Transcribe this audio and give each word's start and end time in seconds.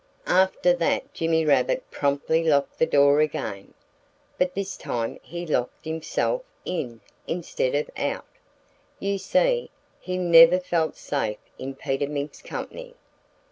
After 0.25 0.73
that 0.77 1.13
Jimmy 1.13 1.45
Rabbit 1.45 1.83
promptly 1.91 2.43
locked 2.43 2.79
the 2.79 2.87
door 2.87 3.19
again. 3.19 3.75
But 4.39 4.55
this 4.55 4.75
time 4.75 5.19
he 5.21 5.45
locked 5.45 5.85
himself 5.85 6.41
in 6.65 7.01
instead 7.27 7.75
of 7.75 7.87
out. 7.95 8.25
You 8.97 9.19
see, 9.19 9.69
he 9.99 10.17
never 10.17 10.59
felt 10.59 10.95
safe 10.97 11.37
in 11.59 11.75
Peter 11.75 12.07
Mink's 12.07 12.41
company. 12.41 12.95